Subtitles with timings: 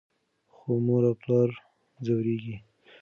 [0.53, 1.49] خو مور او پلار
[2.05, 2.55] ځورېږي.